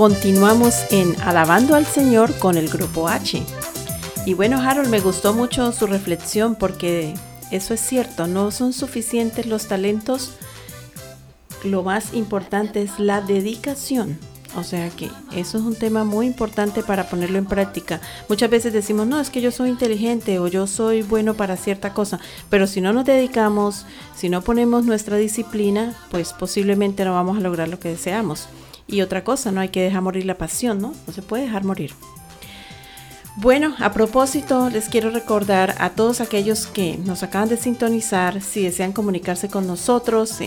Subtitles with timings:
[0.00, 3.42] Continuamos en Alabando al Señor con el grupo H.
[4.24, 7.12] Y bueno, Harold, me gustó mucho su reflexión porque
[7.50, 10.32] eso es cierto, no son suficientes los talentos.
[11.64, 14.18] Lo más importante es la dedicación.
[14.56, 18.00] O sea que eso es un tema muy importante para ponerlo en práctica.
[18.30, 21.92] Muchas veces decimos, no, es que yo soy inteligente o yo soy bueno para cierta
[21.92, 23.84] cosa, pero si no nos dedicamos,
[24.16, 28.48] si no ponemos nuestra disciplina, pues posiblemente no vamos a lograr lo que deseamos.
[28.90, 30.92] Y otra cosa, no hay que dejar morir la pasión, ¿no?
[31.06, 31.92] No se puede dejar morir.
[33.36, 38.64] Bueno, a propósito, les quiero recordar a todos aquellos que nos acaban de sintonizar, si
[38.64, 40.40] desean comunicarse con nosotros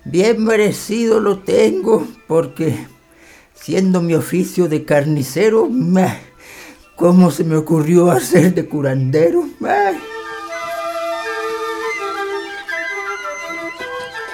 [0.05, 2.87] Bien merecido lo tengo, porque
[3.53, 5.69] siendo mi oficio de carnicero,
[6.95, 9.45] ¿cómo se me ocurrió hacer de curandero?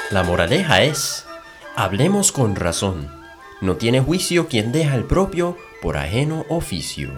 [0.10, 1.26] La moraleja es,
[1.76, 3.12] hablemos con razón.
[3.62, 7.12] No tiene juicio quien deja el propio por ajeno oficio.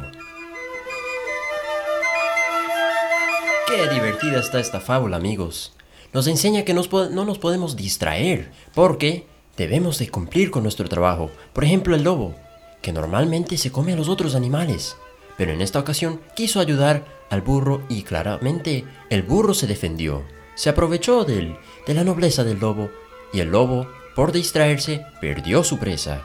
[3.71, 5.71] Qué divertida está esta fábula, amigos.
[6.11, 11.31] Nos enseña que no nos podemos distraer, porque debemos de cumplir con nuestro trabajo.
[11.53, 12.35] Por ejemplo, el lobo,
[12.81, 14.97] que normalmente se come a los otros animales,
[15.37, 20.25] pero en esta ocasión quiso ayudar al burro y claramente el burro se defendió.
[20.55, 21.55] Se aprovechó de
[21.87, 22.89] la nobleza del lobo,
[23.31, 26.23] y el lobo, por distraerse, perdió su presa.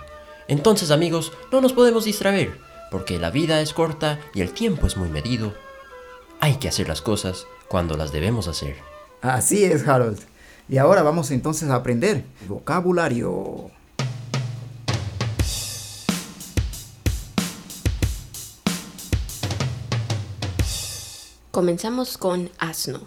[0.48, 2.58] Entonces, amigos, no nos podemos distraer,
[2.90, 5.54] porque la vida es corta y el tiempo es muy medido
[6.46, 8.76] hay que hacer las cosas cuando las debemos hacer.
[9.20, 10.20] Así es, Harold.
[10.68, 13.72] Y ahora vamos entonces a aprender vocabulario.
[21.50, 23.00] Comenzamos con asno.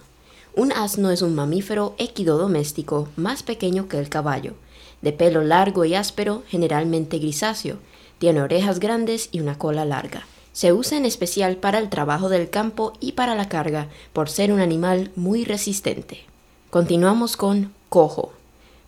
[0.54, 4.56] Un asno es un mamífero equidodoméstico más pequeño que el caballo,
[5.02, 7.78] de pelo largo y áspero, generalmente grisáceo.
[8.18, 10.26] Tiene orejas grandes y una cola larga.
[10.54, 14.52] Se usa en especial para el trabajo del campo y para la carga, por ser
[14.52, 16.26] un animal muy resistente.
[16.70, 18.34] Continuamos con cojo.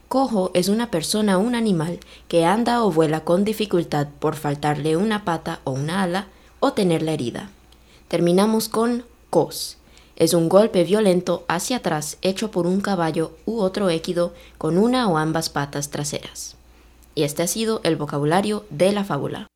[0.07, 4.97] Cojo es una persona o un animal que anda o vuela con dificultad por faltarle
[4.97, 6.27] una pata o una ala
[6.59, 7.49] o tener la herida.
[8.07, 9.77] Terminamos con cos.
[10.17, 15.07] Es un golpe violento hacia atrás hecho por un caballo u otro équido con una
[15.07, 16.57] o ambas patas traseras.
[17.15, 19.50] Y este ha sido el vocabulario de la fábula.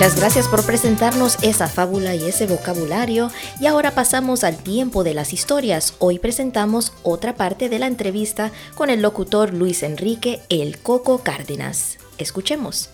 [0.00, 3.30] Muchas gracias por presentarnos esa fábula y ese vocabulario.
[3.60, 5.92] Y ahora pasamos al tiempo de las historias.
[5.98, 11.98] Hoy presentamos otra parte de la entrevista con el locutor Luis Enrique El Coco Cárdenas.
[12.16, 12.88] Escuchemos.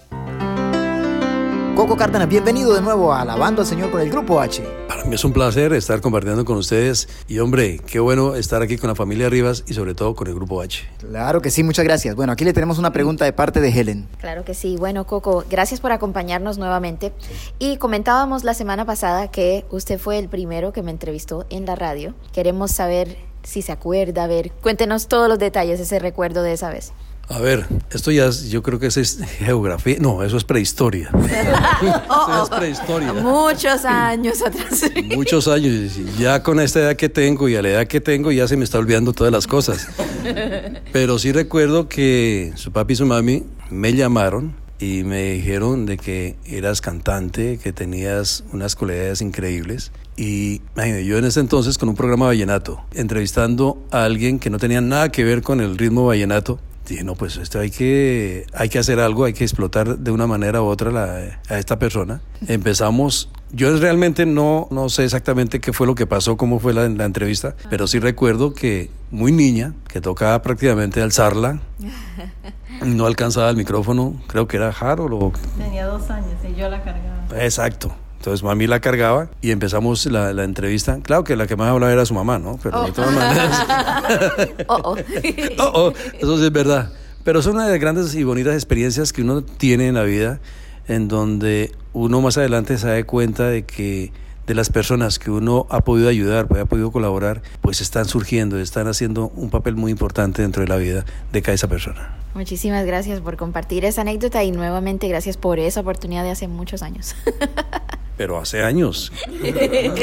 [1.76, 4.64] Coco Cárdenas, bienvenido de nuevo a Alabando al Señor con el Grupo H.
[4.88, 8.78] Para mí es un placer estar compartiendo con ustedes y hombre, qué bueno estar aquí
[8.78, 10.88] con la familia Rivas y sobre todo con el Grupo H.
[11.00, 12.14] Claro que sí, muchas gracias.
[12.17, 14.08] Bueno, aquí le tenemos una pregunta de parte de Helen.
[14.19, 14.76] Claro que sí.
[14.78, 17.12] Bueno, Coco, gracias por acompañarnos nuevamente.
[17.58, 21.75] Y comentábamos la semana pasada que usted fue el primero que me entrevistó en la
[21.75, 22.14] radio.
[22.32, 26.70] Queremos saber si se acuerda, a ver, cuéntenos todos los detalles, ese recuerdo de esa
[26.70, 26.94] vez.
[27.28, 31.11] A ver, esto ya es, yo creo que eso es geografía, no, eso es prehistoria.
[31.82, 33.12] eso es prehistoria.
[33.14, 34.90] Muchos años atrás.
[35.14, 35.96] Muchos años.
[36.19, 38.64] Ya con esta edad que tengo y a la edad que tengo ya se me
[38.64, 39.88] está olvidando todas las cosas.
[40.93, 45.96] Pero sí recuerdo que su papi y su mami me llamaron y me dijeron de
[45.96, 49.90] que eras cantante, que tenías unas cualidades increíbles.
[50.17, 54.58] Y imagínate, yo en ese entonces con un programa vallenato, entrevistando a alguien que no
[54.58, 56.58] tenía nada que ver con el ritmo vallenato,
[56.94, 60.27] dije, no, pues esto hay que, hay que hacer algo, hay que explotar de una
[60.27, 62.21] manera u otra la- a esta persona.
[62.47, 66.88] Empezamos, yo realmente no, no sé exactamente qué fue lo que pasó, cómo fue la,
[66.88, 71.61] la entrevista, pero sí recuerdo que muy niña, que tocaba prácticamente alzarla,
[72.85, 76.83] no alcanzaba el micrófono, creo que era Harold o Tenía dos años y yo la
[76.83, 77.27] cargaba.
[77.43, 77.94] Exacto.
[78.26, 80.99] Entonces mami la cargaba y empezamos la, la entrevista.
[81.00, 82.58] Claro que la que más hablaba era su mamá, ¿no?
[82.61, 83.67] Pero de todas maneras.
[84.67, 84.96] Oh, oh.
[85.58, 86.90] Oh, oh, eso sí es verdad.
[87.23, 90.40] Pero son una de las grandes y bonitas experiencias que uno tiene en la vida,
[90.88, 94.11] en donde uno más adelante se da cuenta de que
[94.49, 98.58] de las personas que uno ha podido ayudar, pues, ha podido colaborar, pues están surgiendo,
[98.58, 102.17] están haciendo un papel muy importante dentro de la vida de cada esa persona.
[102.34, 106.82] Muchísimas gracias por compartir esa anécdota y nuevamente gracias por esa oportunidad de hace muchos
[106.82, 107.14] años.
[108.16, 109.12] Pero hace años,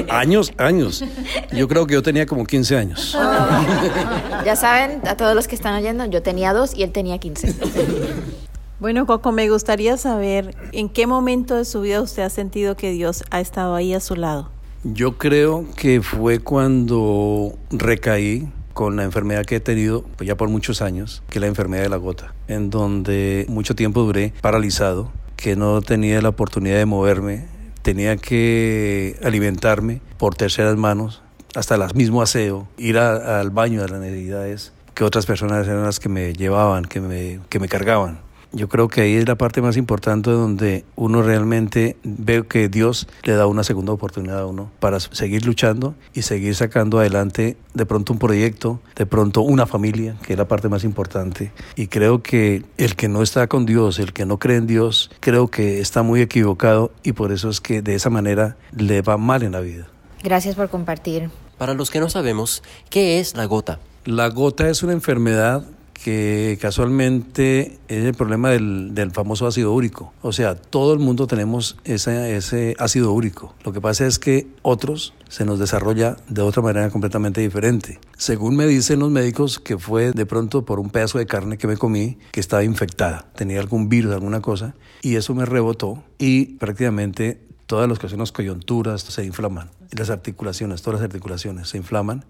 [0.10, 1.04] años, años.
[1.52, 3.18] Yo creo que yo tenía como 15 años.
[4.46, 7.56] ya saben, a todos los que están oyendo, yo tenía dos y él tenía 15.
[8.80, 12.92] Bueno, Coco, me gustaría saber en qué momento de su vida usted ha sentido que
[12.92, 14.50] Dios ha estado ahí a su lado.
[14.84, 20.50] Yo creo que fue cuando recaí con la enfermedad que he tenido pues ya por
[20.50, 25.12] muchos años, que es la enfermedad de la gota, en donde mucho tiempo duré paralizado,
[25.38, 27.46] que no tenía la oportunidad de moverme,
[27.84, 31.22] tenía que alimentarme por terceras manos,
[31.54, 36.00] hasta el mismo aseo, ir al baño de las necesidades, que otras personas eran las
[36.00, 38.20] que me llevaban, que me, que me cargaban.
[38.56, 43.08] Yo creo que ahí es la parte más importante donde uno realmente ve que Dios
[43.24, 47.86] le da una segunda oportunidad a uno para seguir luchando y seguir sacando adelante de
[47.88, 51.52] pronto un proyecto, de pronto una familia, que es la parte más importante.
[51.76, 55.10] Y creo que el que no está con Dios, el que no cree en Dios,
[55.20, 59.18] creo que está muy equivocado y por eso es que de esa manera le va
[59.18, 59.88] mal en la vida.
[60.22, 61.32] Gracias por compartir.
[61.58, 62.62] Para los que no sabemos,
[62.92, 63.80] ¿qué es la gota?
[64.06, 70.14] La gota es una enfermedad que casualmente es el problema del, del famoso ácido úrico.
[70.22, 73.56] O sea, todo el mundo tenemos ese, ese ácido úrico.
[73.64, 78.00] Lo que pasa es que otros se nos desarrolla de otra manera completamente diferente.
[78.18, 81.68] Según me dicen los médicos que fue de pronto por un pedazo de carne que
[81.68, 86.58] me comí que estaba infectada, tenía algún virus, alguna cosa, y eso me rebotó y
[86.58, 89.72] prácticamente todas las las coyunturas se inflaman.
[89.92, 92.26] Las articulaciones, todas las articulaciones se inflaman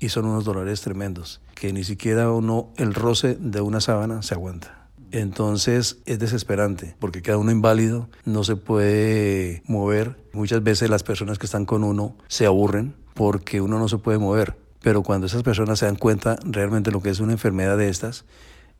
[0.00, 4.34] y son unos dolores tremendos que ni siquiera uno el roce de una sábana se
[4.34, 4.88] aguanta.
[5.10, 10.16] Entonces es desesperante porque queda uno inválido, no se puede mover.
[10.32, 14.18] Muchas veces las personas que están con uno se aburren porque uno no se puede
[14.18, 14.56] mover.
[14.82, 18.24] Pero cuando esas personas se dan cuenta realmente lo que es una enfermedad de estas,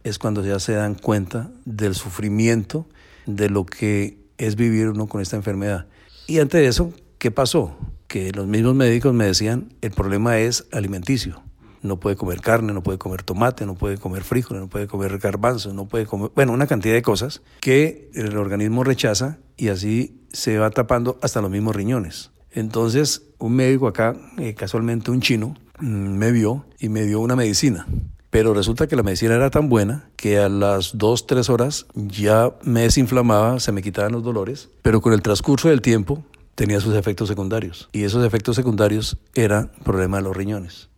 [0.04, 2.86] es cuando ya se dan cuenta del sufrimiento,
[3.26, 5.86] de lo que es vivir uno con esta enfermedad.
[6.26, 7.76] Y antes de eso, ¿qué pasó?
[8.08, 11.42] Que los mismos médicos me decían, el problema es alimenticio.
[11.82, 15.18] No puede comer carne, no puede comer tomate, no puede comer frijoles, no puede comer
[15.18, 20.22] garbanzos, no puede comer, bueno, una cantidad de cosas que el organismo rechaza y así
[20.32, 22.30] se va tapando hasta los mismos riñones.
[22.50, 27.36] Entonces, un médico acá, eh, casualmente un chino, mm, me vio y me dio una
[27.36, 27.86] medicina.
[28.30, 32.52] Pero resulta que la medicina era tan buena que a las dos, tres horas ya
[32.62, 36.24] me desinflamaba, se me quitaban los dolores, pero con el transcurso del tiempo
[36.58, 37.88] tenía sus efectos secundarios.
[37.92, 40.88] Y esos efectos secundarios eran problema de los riñones.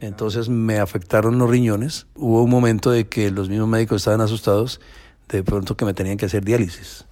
[0.00, 2.06] Entonces me afectaron los riñones.
[2.14, 4.78] Hubo un momento de que los mismos médicos estaban asustados
[5.30, 7.06] de pronto que me tenían que hacer diálisis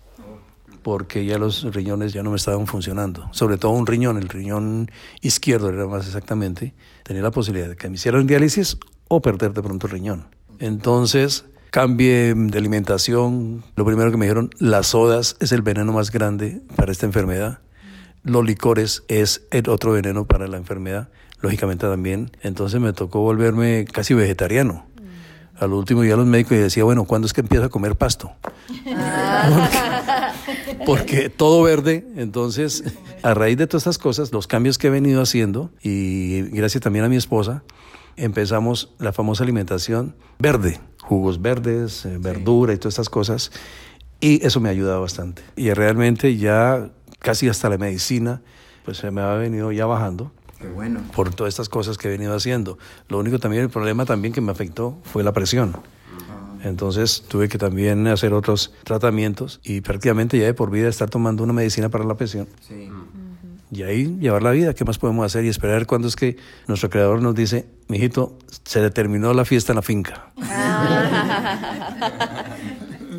[0.83, 3.29] porque ya los riñones ya no me estaban funcionando.
[3.33, 4.91] Sobre todo un riñón, el riñón
[5.21, 6.73] izquierdo era más exactamente.
[7.03, 8.79] Tenía la posibilidad de que me hicieran diálisis
[9.09, 10.27] o perder de pronto el riñón.
[10.59, 13.65] Entonces cambié de alimentación.
[13.77, 17.61] Lo primero que me dijeron, las sodas es el veneno más grande para esta enfermedad.
[18.29, 21.09] Los licores es el otro veneno para la enfermedad,
[21.41, 22.31] lógicamente también.
[22.43, 24.85] Entonces me tocó volverme casi vegetariano.
[25.59, 28.31] Al último día los médicos y decía, bueno, ¿cuándo es que empieza a comer pasto?
[28.67, 28.91] porque,
[30.87, 32.85] porque todo verde, entonces,
[33.23, 37.07] a raíz de todas estas cosas, los cambios que he venido haciendo, y gracias también
[37.07, 37.65] a mi esposa,
[38.17, 43.51] empezamos la famosa alimentación verde, jugos verdes, eh, verdura y todas estas cosas,
[44.21, 45.43] y eso me ha ayudado bastante.
[45.57, 46.91] Y realmente ya
[47.29, 48.41] casi hasta la medicina,
[48.87, 50.33] pues se me ha venido ya bajando.
[50.59, 51.03] Qué bueno.
[51.15, 52.79] Por todas estas cosas que he venido haciendo.
[53.11, 55.77] Lo único también, el problema también que me afectó fue la presión.
[56.65, 61.45] Entonces tuve que también hacer otros tratamientos y prácticamente ya de por vida estar tomando
[61.45, 62.49] una medicina para la presión.
[62.67, 62.89] Sí.
[63.73, 65.45] Y ahí llevar la vida, ¿qué más podemos hacer?
[65.45, 69.77] Y esperar cuando es que nuestro creador nos dice, mijito, se determinó la fiesta en
[69.77, 70.33] la finca.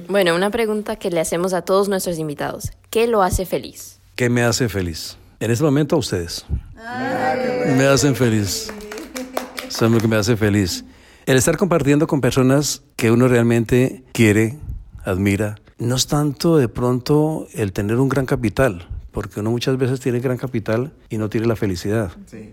[0.09, 2.71] Bueno, una pregunta que le hacemos a todos nuestros invitados.
[2.89, 3.98] ¿Qué lo hace feliz?
[4.19, 5.15] ¿Qué me hace feliz?
[5.39, 6.45] En este momento a ustedes.
[7.77, 8.69] Me hacen feliz.
[9.69, 10.83] Son lo que me hace feliz.
[11.25, 14.57] El estar compartiendo con personas que uno realmente quiere,
[15.05, 20.01] admira, no es tanto de pronto el tener un gran capital, porque uno muchas veces
[20.01, 22.11] tiene gran capital y no tiene la felicidad.
[22.25, 22.51] Sí.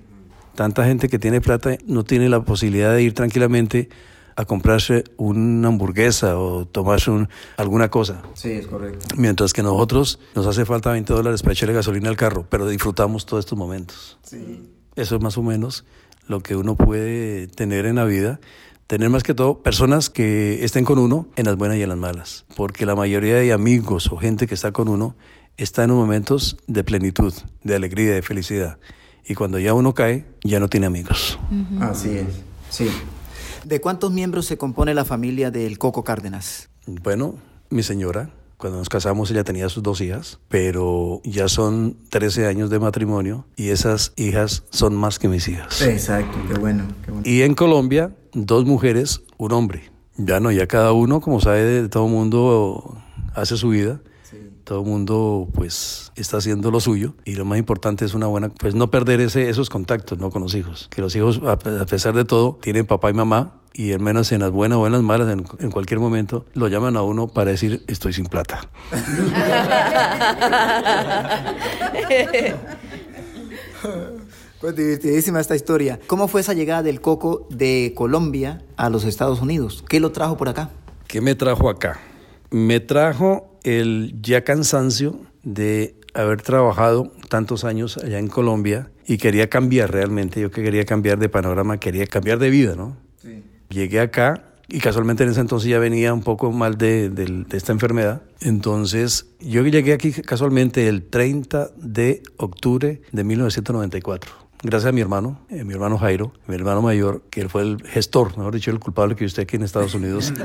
[0.54, 3.88] Tanta gente que tiene plata no tiene la posibilidad de ir tranquilamente
[4.37, 8.23] a comprarse una hamburguesa o tomarse un- alguna cosa.
[8.35, 9.07] Sí, es correcto.
[9.16, 13.25] Mientras que nosotros nos hace falta 20 dólares para echarle gasolina al carro, pero disfrutamos
[13.26, 14.19] todos estos momentos.
[14.23, 14.69] Sí.
[14.95, 15.85] Eso es más o menos
[16.28, 18.40] lo que uno puede tener en la vida.
[18.87, 21.99] Tener más que todo personas que estén con uno en las buenas y en las
[21.99, 22.45] malas.
[22.55, 25.16] Porque la mayoría de amigos o gente que está con uno
[25.57, 27.33] está en momentos de plenitud,
[27.64, 28.78] de alegría, de felicidad.
[29.26, 31.37] Y cuando ya uno cae, ya no tiene amigos.
[31.81, 32.26] Así es.
[32.71, 32.88] Sí.
[33.66, 36.68] ¿De cuántos miembros se compone la familia del Coco Cárdenas?
[36.87, 37.35] Bueno,
[37.68, 42.70] mi señora, cuando nos casamos ella tenía sus dos hijas, pero ya son 13 años
[42.70, 45.82] de matrimonio y esas hijas son más que mis hijas.
[45.82, 47.26] Exacto, qué bueno, qué bueno.
[47.28, 49.90] Y en Colombia, dos mujeres, un hombre.
[50.16, 52.96] Ya no, ya cada uno, como sabe, de todo mundo
[53.35, 54.00] hace su vida.
[54.66, 57.14] Todo mundo, pues, está haciendo lo suyo.
[57.25, 60.30] Y lo más importante es una buena, pues, no perder ese, esos contactos, ¿no?
[60.30, 60.88] Con los hijos.
[60.90, 63.61] Que los hijos, a, a pesar de todo, tienen papá y mamá.
[63.75, 66.66] Y al menos en las buenas o en las malas, en, en cualquier momento, lo
[66.66, 68.68] llaman a uno para decir, estoy sin plata.
[74.61, 76.00] Pues divertidísima esta historia.
[76.06, 79.85] ¿Cómo fue esa llegada del Coco de Colombia a los Estados Unidos?
[79.87, 80.70] ¿Qué lo trajo por acá?
[81.06, 82.00] ¿Qué me trajo acá?
[82.50, 89.50] Me trajo el ya cansancio de haber trabajado tantos años allá en Colombia y quería
[89.50, 90.40] cambiar realmente.
[90.40, 92.96] Yo que quería cambiar de panorama, quería cambiar de vida, ¿no?
[93.68, 97.73] Llegué acá y casualmente en ese entonces ya venía un poco mal de, de esta
[97.73, 98.23] enfermedad.
[98.40, 104.30] Entonces yo llegué aquí casualmente el 30 de octubre de 1994.
[104.62, 107.82] Gracias a mi hermano, eh, mi hermano Jairo, mi hermano mayor, que él fue el
[107.82, 110.32] gestor, mejor dicho, el culpable que usted aquí en Estados Unidos.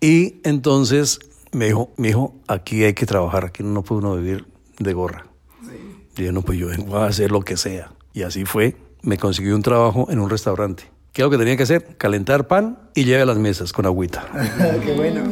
[0.00, 1.20] Y entonces
[1.52, 4.46] me dijo, mi hijo, aquí hay que trabajar, aquí no puede uno vivir
[4.78, 5.26] de gorra.
[6.16, 7.92] Y yo, no, pues yo vengo a hacer lo que sea.
[8.12, 10.84] Y así fue, me conseguí un trabajo en un restaurante.
[11.12, 11.96] ¿Qué es lo que tenía que hacer?
[11.96, 14.28] Calentar pan y lleve a las mesas con agüita.
[14.84, 15.22] qué bueno.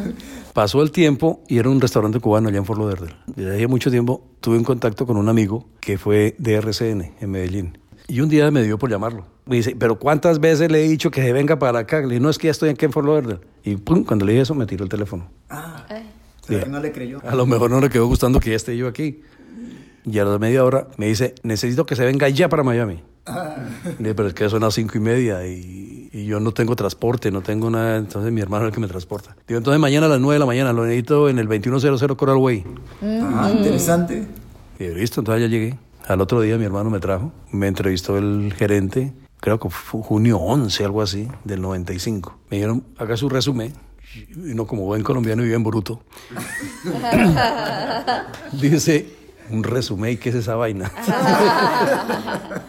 [0.52, 3.14] Pasó el tiempo y era un restaurante cubano allá en Fort Lauderdale.
[3.26, 7.30] Desde hace mucho tiempo tuve un contacto con un amigo que fue de RCN en
[7.30, 7.78] Medellín.
[8.08, 9.26] Y un día me dio por llamarlo.
[9.48, 12.00] Me dice, pero ¿cuántas veces le he dicho que se venga para acá?
[12.00, 13.40] Le dije, no, es que ya estoy aquí en Fort Lauderdale.
[13.64, 15.30] Y pum, cuando le dije eso, me tiró el teléfono.
[16.46, 17.20] ¿Será que no le creyó?
[17.26, 19.22] A lo mejor no le quedó gustando que ya esté yo aquí.
[20.04, 23.02] Y a la media hora me dice, necesito que se venga ya para Miami.
[23.84, 26.76] Le dije, pero es que son las cinco y media y, y yo no tengo
[26.76, 27.96] transporte, no tengo nada.
[27.96, 29.34] Entonces mi hermano es el que me transporta.
[29.46, 32.36] Digo, entonces mañana a las nueve de la mañana lo necesito en el 2100 Coral
[32.36, 32.64] Way.
[33.02, 34.26] Ah, interesante.
[34.78, 35.78] Y listo, entonces ya llegué.
[36.06, 40.38] Al otro día mi hermano me trajo, me entrevistó el gerente, creo que fue junio
[40.38, 42.36] 11, algo así, del 95.
[42.50, 43.72] Me dijeron, haga su resumen.
[44.14, 46.00] Y no como buen colombiano y bien bruto.
[48.52, 49.06] Dice,
[49.50, 50.90] un resumen, ¿y qué es esa vaina?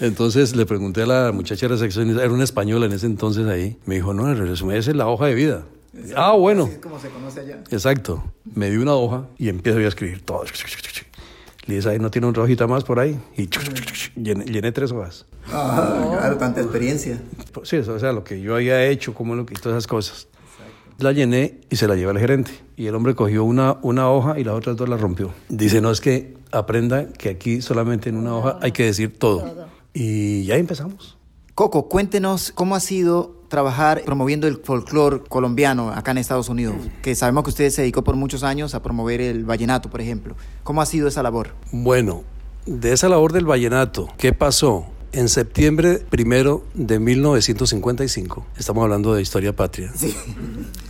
[0.00, 3.78] Entonces le pregunté a la muchacha recepcionista, era una española en ese entonces ahí.
[3.86, 5.64] Me dijo, no, el resumen es la hoja de vida.
[6.16, 6.64] Ah, bueno.
[6.64, 7.62] Así es como se conoce allá.
[7.70, 8.24] Exacto.
[8.54, 10.44] Me di una hoja y empiezo a escribir todo.
[11.66, 13.18] Le dije, "Ahí ¿no tiene una hojita más por ahí?
[13.36, 13.48] Y
[14.20, 15.26] llené, llené tres hojas.
[15.50, 17.20] Ah, claro, tanta experiencia.
[17.52, 19.86] Pues Sí, eso, o sea, lo que yo había hecho, cómo lo que, todas esas
[19.86, 20.28] cosas.
[20.98, 22.52] La llené y se la llevé al gerente.
[22.76, 25.32] Y el hombre cogió una, una hoja y las otras dos las rompió.
[25.48, 29.66] Dice, no, es que aprenda que aquí solamente en una hoja hay que decir todo.
[29.92, 31.16] Y ya empezamos.
[31.54, 37.14] Coco, cuéntenos cómo ha sido trabajar promoviendo el folclore colombiano acá en Estados Unidos, que
[37.14, 40.36] sabemos que usted se dedicó por muchos años a promover el vallenato, por ejemplo.
[40.62, 41.54] ¿Cómo ha sido esa labor?
[41.72, 42.24] Bueno,
[42.66, 44.86] de esa labor del vallenato, ¿qué pasó?
[45.12, 49.92] En septiembre primero de 1955, estamos hablando de historia patria,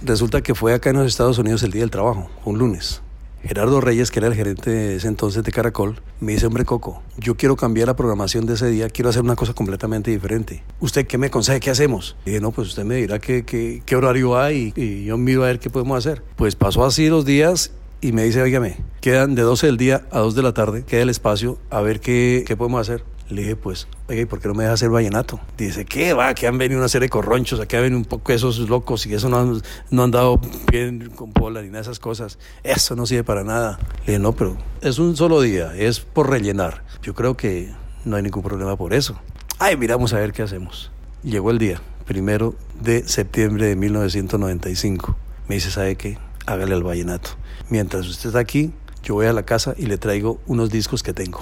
[0.02, 3.02] resulta que fue acá en los Estados Unidos el Día del Trabajo, un lunes.
[3.47, 7.03] Gerardo Reyes, que era el gerente de ese entonces de Caracol, me dice, hombre Coco,
[7.19, 10.63] yo quiero cambiar la programación de ese día, quiero hacer una cosa completamente diferente.
[10.81, 11.61] ¿Usted qué me aconseja?
[11.61, 12.17] ¿Qué hacemos?
[12.25, 15.61] Dije, no, pues usted me dirá qué, qué, horario hay y, yo miro a ver
[15.61, 16.23] qué podemos hacer.
[16.37, 20.21] Pues pasó así los días y me dice, oígame, quedan de 12 del día a
[20.21, 23.05] 2 de la tarde, queda el espacio, a ver qué, qué podemos hacer.
[23.31, 25.40] Le dije, pues, oye, ¿y por qué no me deja hacer vallenato?
[25.57, 26.35] Dice, ¿qué va?
[26.35, 29.14] Que han venido una serie de corronchos, aquí han venido un poco esos locos y
[29.14, 30.40] eso no han, no han dado
[30.71, 32.38] bien con pola ni nada de esas cosas.
[32.62, 33.78] Eso no sirve para nada.
[34.00, 36.85] Le dije, no, pero es un solo día, es por rellenar.
[37.02, 37.73] Yo creo que
[38.04, 39.19] no hay ningún problema por eso.
[39.59, 40.90] Ay, miramos a ver qué hacemos.
[41.23, 45.16] Llegó el día, primero de septiembre de 1995.
[45.49, 46.19] Me dice, ¿sabe qué?
[46.45, 47.31] Hágale al vallenato.
[47.71, 51.14] Mientras usted está aquí, yo voy a la casa y le traigo unos discos que
[51.14, 51.40] tengo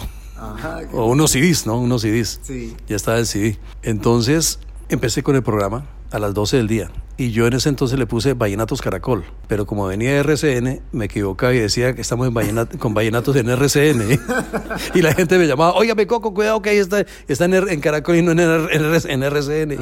[0.92, 1.78] o unos CDs, ¿no?
[1.78, 2.40] Unos CDs.
[2.42, 2.76] Sí.
[2.88, 3.58] Ya estaba el CD.
[3.82, 4.58] Entonces
[4.88, 6.90] empecé con el programa a las 12 del día.
[7.16, 9.24] Y yo en ese entonces le puse Vallenatos Caracol.
[9.48, 13.48] Pero como venía de RCN, me equivocaba y decía que estamos en con Vallenatos en
[13.48, 14.20] RCN.
[14.94, 18.22] y la gente me llamaba, me Coco, cuidado que ahí está, está en, Caracol y
[18.22, 19.78] no en, en RCN.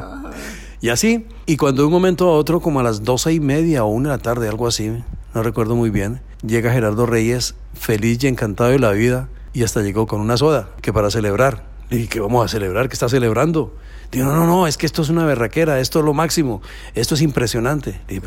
[0.81, 1.25] Y así.
[1.45, 4.11] Y cuando de un momento a otro, como a las doce y media o una
[4.11, 4.91] de la tarde, algo así,
[5.33, 9.81] no recuerdo muy bien, llega Gerardo Reyes, feliz y encantado de la vida y hasta
[9.81, 11.69] llegó con una soda, que para celebrar.
[11.89, 12.87] Le dije, ¿qué vamos a celebrar?
[12.87, 13.75] ¿Qué está celebrando?
[14.11, 16.61] Dijo, no, no, no, es que esto es una berraquera, esto es lo máximo,
[16.95, 18.01] esto es impresionante.
[18.07, 18.21] Le dije,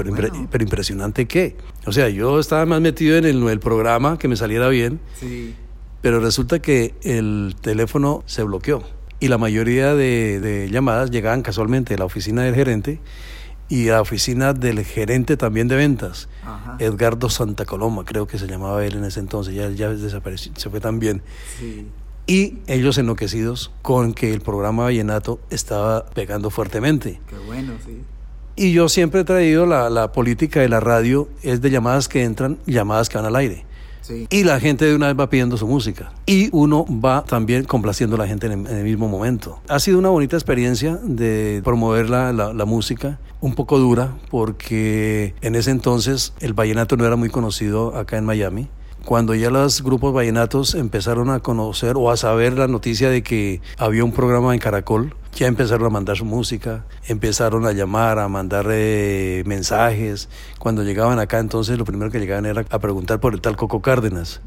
[0.51, 1.57] pero, impresionante qué?
[1.87, 5.55] O sea, yo estaba más metido en el, el programa, que me saliera bien, sí.
[6.01, 8.83] pero resulta que el teléfono se bloqueó
[9.21, 13.01] y la mayoría de, de llamadas llegaban casualmente a la oficina del gerente
[13.75, 16.29] y a la oficina del gerente también de ventas,
[16.79, 20.71] Edgardo Santa Coloma, creo que se llamaba él en ese entonces, ya, ya desapareció, se
[20.71, 21.23] fue también.
[22.29, 27.21] Y ellos enloquecidos con que el programa Vallenato estaba pegando fuertemente.
[27.29, 28.01] Qué bueno, sí.
[28.55, 32.23] Y yo siempre he traído la, la política de la radio, es de llamadas que
[32.23, 33.67] entran, llamadas que van al aire.
[34.31, 36.13] Y la gente de una vez va pidiendo su música.
[36.27, 39.61] Y uno va también complaciendo a la gente en el, mismo momento.
[39.69, 45.55] Ha sido una bonita experiencia de promover la, la, música, un poco dura, porque en
[45.55, 48.69] ese entonces el vallenato no era muy conocido acá en Miami
[49.05, 53.61] cuando ya los grupos vallenatos empezaron a conocer o a saber la noticia de que
[53.77, 58.29] había un programa en Caracol, ya empezaron a mandar su música, empezaron a llamar, a
[58.29, 60.29] mandar eh, mensajes.
[60.59, 63.83] Cuando llegaban acá, entonces lo primero que llegaban era a preguntar por el tal Coco
[63.83, 64.41] Cárdenas.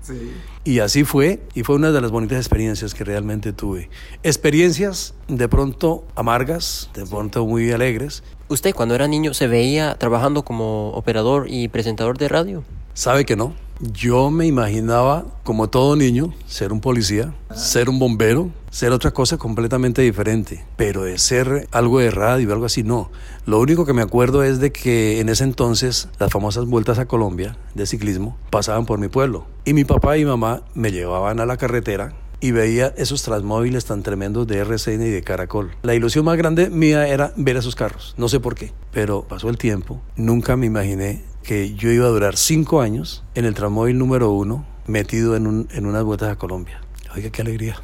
[0.63, 3.89] Y así fue, y fue una de las bonitas experiencias que realmente tuve.
[4.23, 8.23] Experiencias de pronto amargas, de pronto muy alegres.
[8.47, 12.63] ¿Usted cuando era niño se veía trabajando como operador y presentador de radio?
[12.93, 13.53] Sabe que no.
[13.79, 19.37] Yo me imaginaba, como todo niño, ser un policía, ser un bombero, ser otra cosa
[19.37, 20.65] completamente diferente.
[20.77, 23.11] Pero de ser algo de radio, algo así, no.
[23.45, 27.05] Lo único que me acuerdo es de que en ese entonces las famosas vueltas a
[27.05, 29.45] Colombia de ciclismo pasaban por mi pueblo.
[29.63, 34.03] Y mi papá y mamá me llevaban a la carretera y veía esos transmóviles tan
[34.03, 35.71] tremendos de RCN y de Caracol.
[35.81, 39.49] La ilusión más grande mía era ver esos carros, no sé por qué, pero pasó
[39.49, 43.97] el tiempo, nunca me imaginé que yo iba a durar cinco años en el tramóvil
[43.97, 46.81] número uno, metido en, un, en unas vueltas a Colombia.
[47.15, 47.77] Oiga, qué alegría.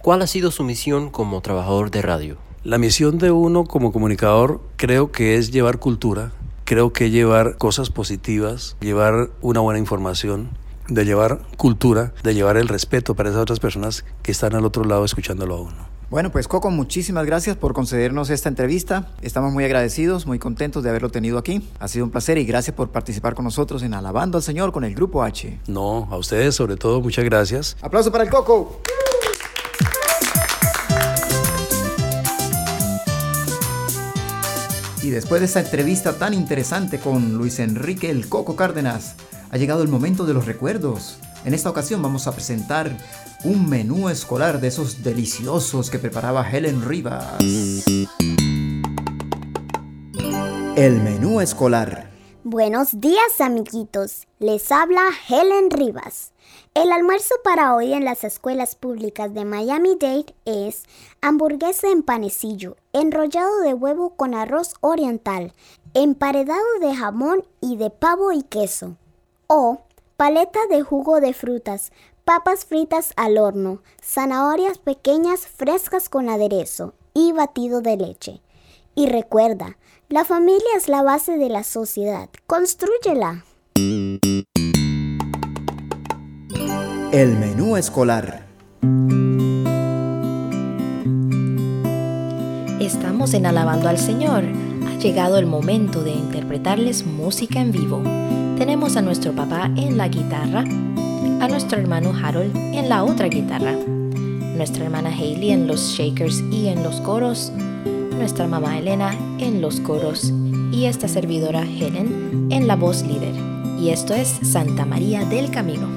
[0.00, 2.38] ¿Cuál ha sido su misión como trabajador de radio?
[2.64, 6.32] La misión de uno como comunicador creo que es llevar cultura,
[6.64, 10.50] creo que llevar cosas positivas, llevar una buena información,
[10.88, 14.84] de llevar cultura, de llevar el respeto para esas otras personas que están al otro
[14.84, 15.92] lado escuchándolo a uno.
[16.12, 19.08] Bueno, pues Coco, muchísimas gracias por concedernos esta entrevista.
[19.22, 21.66] Estamos muy agradecidos, muy contentos de haberlo tenido aquí.
[21.78, 24.84] Ha sido un placer y gracias por participar con nosotros en Alabando al Señor con
[24.84, 25.60] el Grupo H.
[25.68, 27.78] No, a ustedes sobre todo, muchas gracias.
[27.80, 28.82] Aplauso para el Coco.
[35.02, 39.16] Y después de esta entrevista tan interesante con Luis Enrique el Coco Cárdenas,
[39.52, 41.18] ha llegado el momento de los recuerdos.
[41.44, 42.96] En esta ocasión vamos a presentar
[43.44, 47.38] un menú escolar de esos deliciosos que preparaba Helen Rivas.
[50.74, 52.10] El menú escolar.
[52.44, 56.32] Buenos días amiguitos, les habla Helen Rivas.
[56.74, 60.84] El almuerzo para hoy en las escuelas públicas de Miami-Dade es
[61.20, 65.52] hamburguesa en panecillo, enrollado de huevo con arroz oriental,
[65.92, 68.96] emparedado de jamón y de pavo y queso,
[69.54, 69.82] o
[70.16, 71.92] paleta de jugo de frutas,
[72.24, 78.40] papas fritas al horno, zanahorias pequeñas frescas con aderezo y batido de leche.
[78.94, 79.76] Y recuerda,
[80.08, 82.30] la familia es la base de la sociedad.
[82.46, 83.44] Construyela.
[87.12, 88.46] El menú escolar.
[92.80, 94.44] Estamos en Alabando al Señor.
[94.88, 98.02] Ha llegado el momento de interpretarles música en vivo.
[98.62, 103.72] Tenemos a nuestro papá en la guitarra, a nuestro hermano Harold en la otra guitarra,
[103.72, 107.50] nuestra hermana Hailey en los shakers y en los coros,
[108.16, 110.32] nuestra mamá Elena en los coros
[110.70, 113.34] y esta servidora Helen en la voz líder.
[113.80, 115.88] Y esto es Santa María del Camino.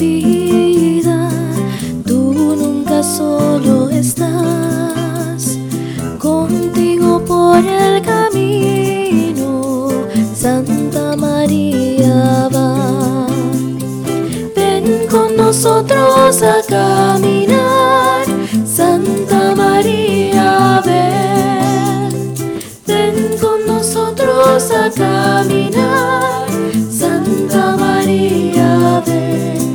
[0.00, 1.28] vida,
[2.06, 5.58] tú nunca solo estás,
[6.18, 9.90] contigo por el camino,
[10.34, 13.26] Santa María va.
[14.56, 18.24] Ven con nosotros a caminar,
[18.64, 22.34] Santa María, ven,
[22.86, 26.48] ven con nosotros a caminar.
[26.90, 29.69] Santa María, ven.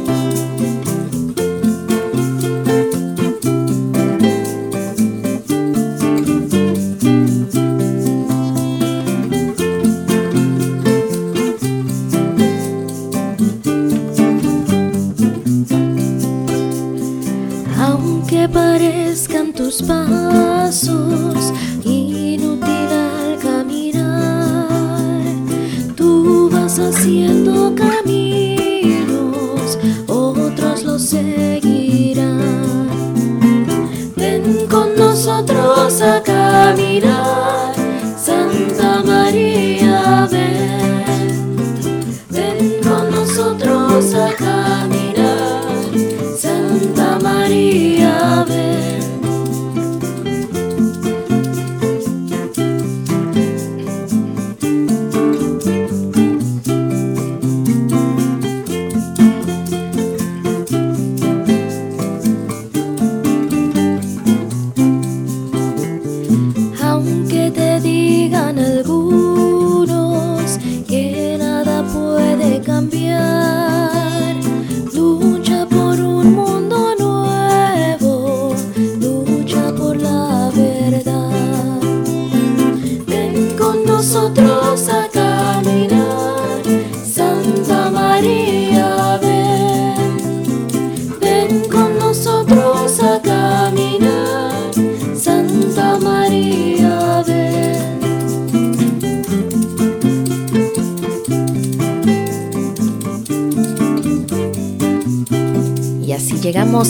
[19.55, 21.34] tus pasos.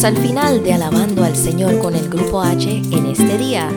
[0.03, 3.69] Al final de Alabando al Señor con el Grupo H en este día.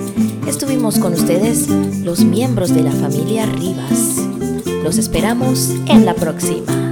[0.47, 4.17] Estuvimos con ustedes los miembros de la familia Rivas.
[4.85, 6.88] Los esperamos en la próxima.